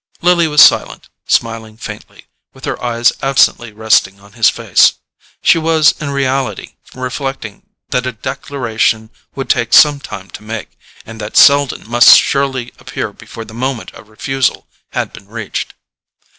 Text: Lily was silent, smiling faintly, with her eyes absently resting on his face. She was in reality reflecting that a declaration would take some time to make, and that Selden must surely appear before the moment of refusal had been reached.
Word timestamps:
Lily 0.23 0.47
was 0.47 0.63
silent, 0.63 1.09
smiling 1.27 1.77
faintly, 1.77 2.25
with 2.53 2.65
her 2.65 2.83
eyes 2.83 3.13
absently 3.21 3.71
resting 3.71 4.19
on 4.19 4.33
his 4.33 4.49
face. 4.49 4.93
She 5.43 5.59
was 5.59 5.93
in 6.01 6.09
reality 6.09 6.73
reflecting 6.95 7.69
that 7.89 8.07
a 8.07 8.11
declaration 8.11 9.11
would 9.35 9.47
take 9.47 9.73
some 9.73 9.99
time 9.99 10.31
to 10.31 10.41
make, 10.41 10.71
and 11.05 11.21
that 11.21 11.37
Selden 11.37 11.87
must 11.87 12.17
surely 12.17 12.73
appear 12.79 13.13
before 13.13 13.45
the 13.45 13.53
moment 13.53 13.91
of 13.93 14.09
refusal 14.09 14.65
had 14.93 15.13
been 15.13 15.27
reached. 15.27 15.75